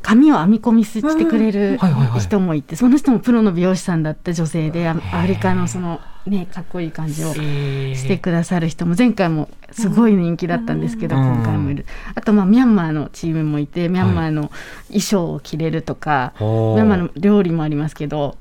[0.02, 1.80] 髪を編み込みしてくれる
[2.20, 11.24] 人もいてその人もプロの美容師さんだった女性でアアフリカのそのねかっこいい感じをしてくださる人も前回もすごい人気だったんですけど、うん。
[11.24, 11.86] 今回もいる。
[12.14, 14.52] あとまあミャンマーのチームもいてミャンマーの
[14.88, 18.38] 衣装を着れるとか、ミャンマーの料理もありますけど。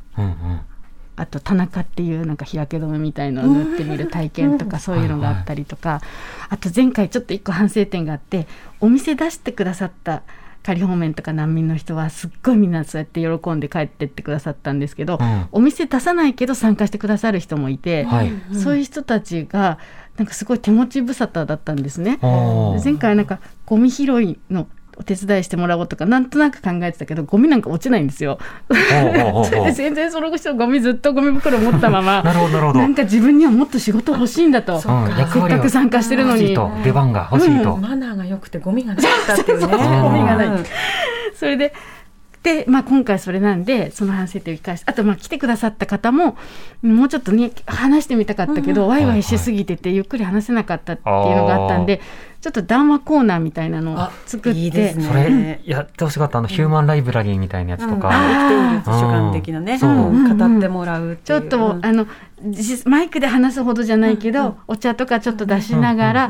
[1.17, 6.01] あと田中っていうなんか日焼け止めみたいのを塗ってみる体験とかそういうのがあったりとか
[6.49, 8.47] あと前回ちょっと一個反省点があって
[8.81, 10.23] お店出してくださった
[10.63, 18.33] 仮放免とか難民の人はすっごいみんなそうやって喜んで帰ってってくださったんですけど、うんお店出さないけど参加してくださる人もいて、はい。
[18.53, 19.79] そういう人たちが
[20.17, 22.19] なんかすごい手持ち無沙汰だったんですね。
[22.85, 28.39] 前回なんかゴミ拾いのお手伝いしてもらおうとかなんとなく考えてたけどゴミなんか落ちないんですよ。
[28.69, 28.75] そ
[29.55, 32.23] れで全然その人ゴミずっとゴミ袋持ったまま。
[32.25, 32.79] なるほどなるほど。
[32.81, 34.81] なんか自分にはもっと仕事欲しいんだと。
[34.81, 36.57] せっかく参加してるのに。
[36.85, 40.65] 出番が欲しいと、マナーが良くてゴミがなかったっていうね。
[41.35, 41.73] それで
[42.43, 46.39] で、まあ、今回それなんでその反省点を生かしてあとまあ来てくださった方も
[46.83, 52.01] もうちょっとね話してみたかったけど、ワイワイしすぎててゆっくり話せなかったっていうのがあったんで
[52.41, 54.59] ちょっと談話コーナーみたいなのをあ作って。
[54.59, 55.05] いいですね。
[55.05, 56.39] それやってほしかった。
[56.39, 59.91] あのヒューマンライブラリーみたいなやつとか、生きている図書館的なね、そう。
[59.91, 60.39] うん。
[60.39, 62.07] 語ってもらうちょっと、あの
[62.43, 66.29] じマイクで話すほどじゃないけど、お茶とかちょっと出しながら、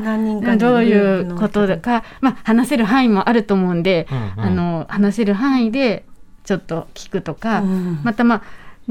[0.57, 4.47] どういうことか、まあ、話せる範囲もあると思うんで、うんうん。
[4.47, 6.05] あの話せる範囲で
[6.43, 8.01] ちょっと聞くとか、うん。
[8.03, 8.41] またまあ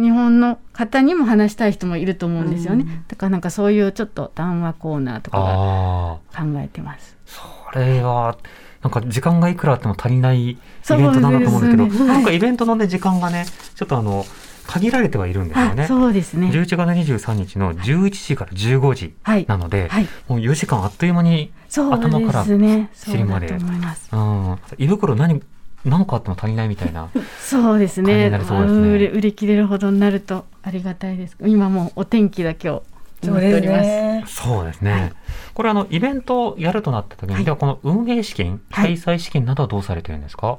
[0.00, 7.16] 日本の方にも話したい人もいると思うんですよね、だからなんかそういうちょっと談話コーナーとか考えてます。
[7.26, 8.36] それは
[8.82, 10.58] なんか時間がいくらあっても足りないイ
[10.88, 14.24] ベントだなと思うんですけどそうですねなんかイベントのね時間がねちょっとあの
[14.66, 15.86] 限られてはいるんですよあね。
[15.86, 16.48] そうですね。
[16.48, 19.44] 11月23日の11時から15時はい。
[19.48, 20.04] なので、はい。
[20.28, 22.88] もう4時間あっという間に、頭からですね。
[22.94, 24.08] そう尻までだと思います。
[24.12, 25.42] うん、胃袋何
[25.84, 27.08] 何個あっても足りないみたいな。
[27.40, 28.26] そうですね。
[28.28, 31.36] うですね売れ売り切れるほどになるとありがたいです。
[31.40, 32.82] 今もうお天気だ今日
[33.26, 33.80] そうです祈っております。
[33.88, 34.24] ね。
[34.26, 35.12] そうですね。
[35.54, 40.58] これあのイベントをやるとなった時に、はいではこの運営資金、はい開催資金などはどうされてるんですか？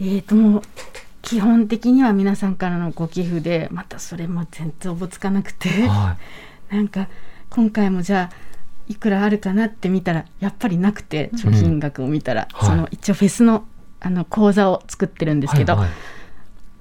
[0.00, 0.62] えーともう
[1.22, 6.16] 基本的には皆さんからのご寄付でまたそれも全然おぼつかなくては
[6.70, 7.08] なんか
[7.48, 8.36] 今回もじゃあ
[8.88, 13.64] いくらあるかなって見たらやっぱりなくて貯金額を見たら、はいその一応フェスの
[14.04, 15.40] あの講座を作ってるんい。
[15.40, 15.94] ですけど、はいはい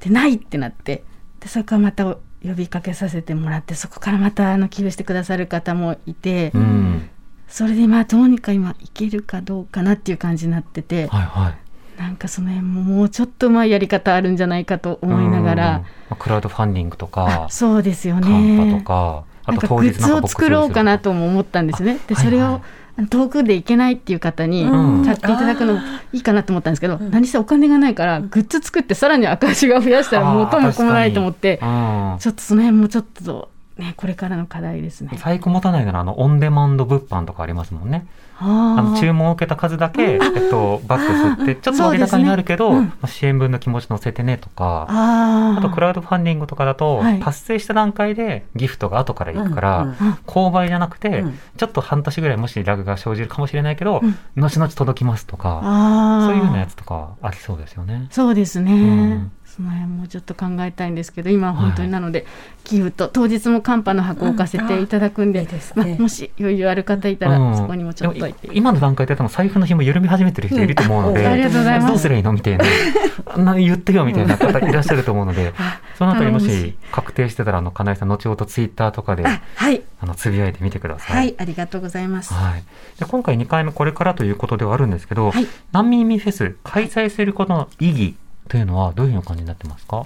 [0.04, 1.06] でないってなって
[1.40, 2.20] でそこからまた呼
[2.56, 7.10] びかけさせてもらってそこからまたあの寄付してくださる方もいて、うん。
[7.48, 12.00] それでまあどうにか今いけるかどうかなっていう感じになってて、はいはい。
[12.00, 21.06] なんかその辺ももうちょっとうまいやり方あるんじゃないかと思いながうんら、まあクラウドファンディングとかあ、そうですよカンパねとか、あなんと当日かグッズを作ろうかなと。
[21.06, 22.62] とも思ったんですねであはいはいそれをあの
[23.10, 25.04] 遠くで行けないっていう方にうん。
[25.04, 25.80] 買っていただくのも
[26.12, 27.12] いいかなと思ったんですけど、うん。
[27.12, 32.18] 何せお金がないからグッズ作ってさらに赤字が増やしたら元も子もないと思ってうん。
[32.20, 35.12] ちょっとその辺もちょっとねこれからの課題ですね。
[35.22, 38.08] 在庫持たないならあのオンデマンド物販とかありますもんね。
[38.46, 44.88] あの注文を受けた数だけ、えっと、バックすってちょっと割高になるけど、ねうんまあ支援分の気持ち乗せてねとか。
[44.90, 47.20] あとクラウドファンディングとかだと、はい。
[47.20, 49.90] 達成した段階でギフトが後から行くから、うん。
[49.90, 49.96] うん。
[50.26, 51.40] 購買じゃなくて、うん。
[51.58, 54.42] ちょっと半年ぐらいもしラグが生じるかもしれないけど、うん。
[54.42, 58.08] 後々届きますとか、そういうようなやつとかありそうですよね。
[58.12, 62.26] そうですね、うんその辺もちょっと考えたいんですけど今は本当になので、
[62.64, 65.46] 寄付と当日もカンパの箱を置かせていただくんで,、うん。
[65.46, 65.86] ですね。
[65.92, 67.58] まあ、もし余裕ある方いたら、うん。
[67.58, 71.28] そこにもちょっと今の段階で多分財布の紐緩み始めてる人いると思うので、うん。
[71.28, 71.88] ありがとうございます。
[71.90, 72.66] どうすりゃいいのみたいな。
[73.26, 75.54] あんな言ってよみたいな方いらっしゃると思うので、
[75.98, 79.84] そのあたりもし確定してたらあの金井さん後ほどツイッターとかであはい。
[80.02, 81.14] あのつぶやいてみてくださ。
[81.14, 82.64] はいいありがとうございます、はい、
[83.00, 85.48] で今回2回目これからということではあるんですけど、はい。
[85.72, 88.16] 難民フェス開催することの意義
[88.48, 90.06] というのはどういう感じになってますか？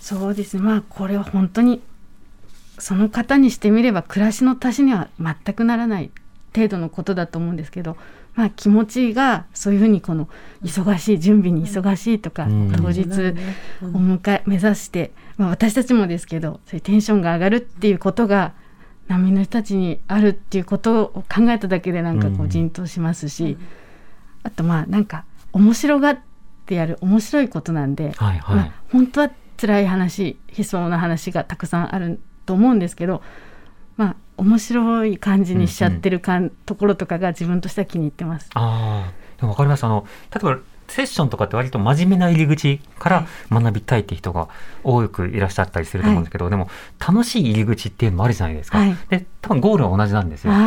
[0.00, 0.62] そうですね。
[0.62, 1.82] まあこれは本当に
[2.78, 6.10] その方にしてみれば暮らしの足しには全くならない
[6.54, 7.96] 程度のことだと思うんですけど、
[8.34, 10.28] まあ、気持ちがそういうふうにこの
[10.62, 12.72] 忙しい準備に忙しいとか、うん。
[12.72, 18.52] 当日お迎え目指して、まあ、私たちもですけどそういうテンションが上がるっていうことが
[19.08, 23.56] 難民の人たちにあるっていうことを考えただけでなんかこうんうじんとしますし、
[24.42, 26.22] あとまあなんか面白がって
[26.74, 33.22] やる面白いことなんで、はいはい、まあ、本当は辛い話悲壮な話がたくさんあると思うんですけど
[33.96, 38.50] まあ面白い感じにしちゃってるかん、ところとかが自分としては気に入ってます。
[38.54, 39.84] ああ、でも分かります。
[39.84, 44.48] あの、例えば、セッションとかって割と真面目な入り口から学びたいっていう人が
[44.84, 46.68] 多くいらっしゃったりすると思うんですけど、でも
[46.98, 48.78] 楽しい入り口っていうのもあるじゃないですか。
[48.78, 50.52] はいで、多分ゴールは同じなんですよ。
[50.52, 50.58] だ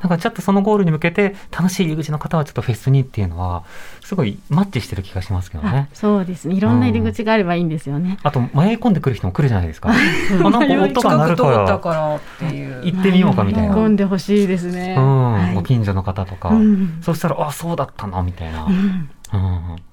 [0.00, 3.64] からちょっとそのゴールに向けて楽しい入り口の方はちょっとフェスにっていうのは
[4.00, 5.88] すごいマッチしてる気がしますけどあね。
[5.92, 8.18] そうですねいろんな入り口があればいいんですよね。
[8.22, 9.90] あと迷い込んでくる人も来るじゃないですか。
[9.90, 12.20] あなんか音が鳴るから。
[12.82, 13.74] 行ってみようかみたいな。
[13.74, 14.94] 込んでほしいですね。
[14.96, 18.64] うん、はいご近所の方とか、うんそしたらあそうだったなみたいな。
[18.64, 19.10] うんうん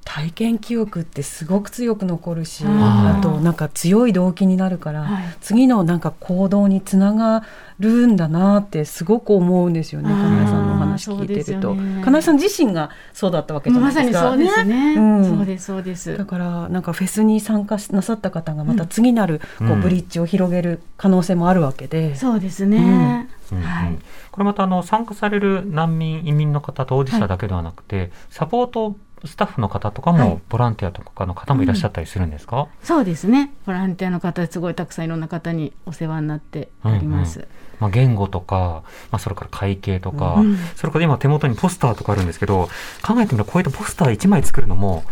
[0.06, 5.24] 体験記憶ってすごく強く残るしあとなんか強い動機になるから、はい。
[5.42, 7.44] 次のなんか行動につなが
[7.80, 12.02] るんだなってすごく思うんですよね金井さんのお話聞いてると、ね。
[12.04, 14.30] 金井さん自身がそうだったわけじゃなまさにいですか。
[14.30, 14.94] そうですね。
[14.96, 15.38] うん。
[15.38, 16.18] そうですそうです。
[16.18, 16.26] だ。
[16.26, 19.80] からなんかフェスに参加しなさった方がまた次なるこうん。
[19.80, 23.28] うブリッジを広げる可能性もあるわけで、そうですね。
[23.52, 23.58] うん。
[23.58, 23.98] うんはい。
[24.32, 28.96] これまたあの参加される難民移民の方当事者だけではなくて、サポート
[29.26, 30.30] スタッフの方とかはい。
[30.30, 33.52] も、ボランティアとかの方もいらっしゃったりするんですか、そうですね。
[33.66, 37.48] ボランティアの方すごいたくさんいろんな方にお世話になっております、
[37.80, 40.58] まあ、言語とか、まあ、それから会計とか、うん。
[40.76, 42.70] それから今手元にポスターとかあるんですけど、
[43.06, 45.04] 考えてみればこういったポスター1枚作るのも、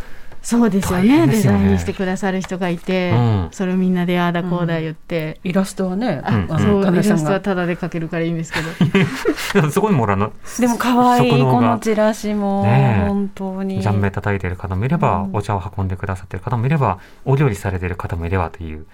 [0.43, 1.25] そうですよね。
[1.25, 1.59] ですよね。
[1.59, 3.47] デザインしてくださる人がいて、うん。
[3.51, 8.59] それをみんなでああだこうだ言って、イラストはね、あ、うんそうイラストはタダで描けるからいいんですけ
[9.61, 9.71] ど。
[9.71, 18.85] そこにもらうの、でも可愛いこのチラシもねえ本当に、ジャンベ叩いてる方もいれば、うんお茶を運んでくださってる方もいれば、お料理されてる方もいればという、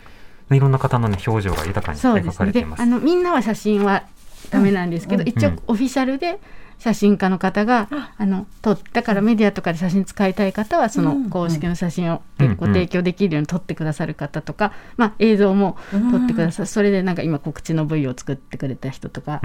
[0.52, 2.84] いろんな方の、ね、表情が豊かに描かれています。
[2.84, 4.04] あのみんなは写真は
[4.52, 6.40] ダメなんですけど、一応うんオフィシャルで
[6.80, 8.26] 写真家の方が、あ。
[8.26, 12.56] の撮ったからメディアとかで写真使いたい方はその公式の写真をうん。
[12.56, 19.42] ご提供できるように撮ってくださる方とか、まあ、映像も撮ってくださる、それでなんか今告知の V を作ってくれた人とか、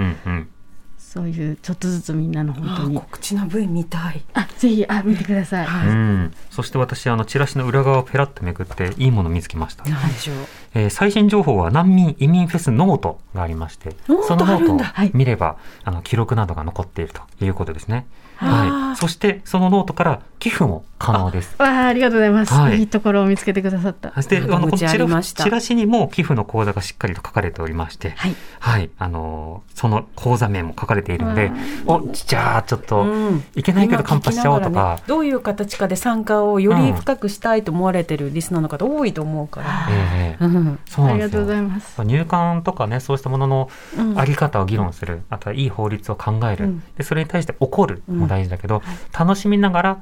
[1.15, 2.97] そういうちょっとずつみんなの本当に。
[2.97, 4.21] あ告知の V 見たい。
[4.33, 5.87] あぜひあ見てください。
[5.87, 10.35] うん、そして私あのチラシの裏側をペラッとめくっていいものを見つけました、何でしょう。
[10.73, 15.11] えー最新情報は難民移民フェスノートがありましてノートそのノートをあるんだはい。
[15.13, 15.55] 見れば
[15.85, 18.05] あの記録などが残っているということですね、
[18.35, 21.55] はい、そしてそのノートから寄付も可能です。
[21.57, 22.77] わあありがとうございます、はい。
[22.77, 24.13] い、いところを見つけてくださった。
[24.13, 28.35] そしてあのこの窓口あチラシにも寄付の口座がしっかりと書かれておりまして、はい。
[28.59, 31.51] はい、あのーその口座名も書かれているので、
[31.85, 33.43] おじゃあちょっと、うん。
[33.55, 34.95] いけないけどカンパしちゃおうとか。
[34.97, 40.51] ね、どういう形かで参加をより深くしたいと思われてるリスナーの方多いと思うから、ええうん。
[40.51, 41.05] そうなんですよ。
[41.07, 42.03] ありがとうございます。
[42.03, 44.19] 入管とかねそうしたもののうん。
[44.19, 46.83] あり方を議論する、あとはいい法律を考える、うん。
[46.95, 48.81] でそれに対して怒るも大事だけど、
[49.17, 49.97] 楽しみながら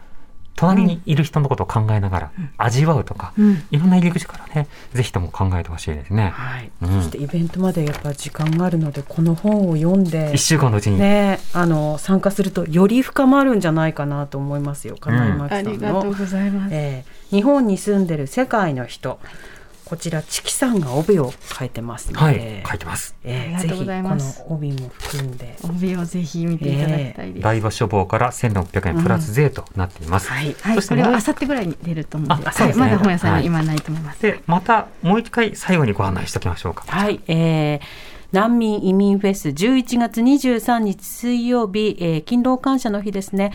[0.55, 3.63] 隣にいる人のことを考えながら味わうとか、うん。
[3.71, 6.29] いろんな入り口からねぜひとも考えてほしいですね。
[6.29, 6.71] はい。
[6.81, 7.01] うん。
[7.01, 14.95] そしてイベントまでやっぱ時間があるのでこの本を読んで一週間のうちに、ね、あの参加するとより深まるんじゃないかなと思いますよ。
[14.99, 16.73] 金井真あ紀さんの、りがとうございます。
[16.73, 19.19] えー日本に住んでる世界の人
[19.85, 23.15] こちらチキさんが帯を書いてますので、はい書いてます。
[23.23, 27.43] えーありがとうございますこの帯も含んで帯をぜひ見ていただきたいです。
[27.43, 30.29] 大場処方から1600円プラス税となっています。
[30.29, 34.21] はいはい、そしてもうこれはあさってぐらいに出ると思うので、あそうですねはいまだ本屋さんはいに今ないと思います。
[34.21, 36.83] でまたもう一回最後にご案内しておきましょうか。
[36.87, 37.79] はい、えー
[38.33, 43.53] 難民移民フェス11月23日水曜日、えー勤労感謝の日ですね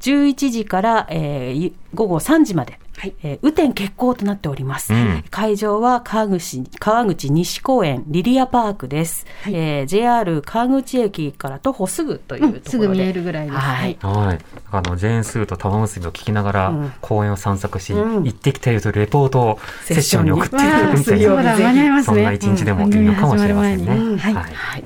[0.00, 2.78] 11時から、えー午後3時まで、
[3.22, 5.24] えー雨天決行となっております、うん。
[5.30, 13.58] 会場は川口川口西公園リリアパークです、えー JR 川口駅から徒歩すぐというところで、うんすぐ見えるぐらいです。
[13.58, 13.98] はい。
[14.00, 14.38] はい、
[14.70, 16.92] あのジェーンスーと玉結びを聞きながらうん。
[17.00, 18.24] 公園を散策し、うん。
[18.24, 20.32] 行ってきたよというレポートをセッションに。
[20.32, 21.20] 送っていただくみたい。
[21.20, 22.16] なそうだ間に合いますね。
[22.16, 24.16] そんな一日でもいいのかもしれませんね。
[24.18, 24.34] はい。
[24.34, 24.84] はい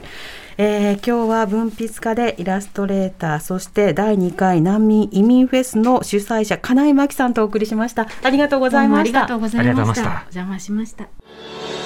[0.56, 9.62] えー今日は文筆家でイラストレーターそして第2回難民移民フェスの主催者金井真紀さんとお送りしましたありがとうございましたどうもありがとうございました。
[9.62, 11.08] ありがとうございましたお邪魔しました。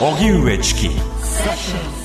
[0.00, 2.03] 荻上チキ